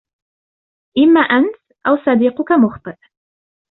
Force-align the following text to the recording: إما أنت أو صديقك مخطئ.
إما 0.97 1.19
أنت 1.21 1.55
أو 1.87 1.97
صديقك 2.05 2.51
مخطئ. 2.51 2.95